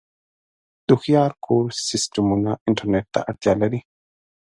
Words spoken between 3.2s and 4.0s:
اړتیا لري.